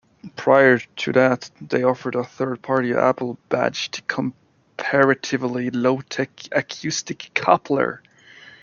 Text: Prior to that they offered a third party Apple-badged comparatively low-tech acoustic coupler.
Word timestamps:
Prior 0.35 0.79
to 0.79 1.11
that 1.11 1.51
they 1.61 1.83
offered 1.83 2.15
a 2.15 2.23
third 2.23 2.63
party 2.63 2.91
Apple-badged 2.95 4.07
comparatively 4.07 5.69
low-tech 5.69 6.41
acoustic 6.51 7.29
coupler. 7.35 8.01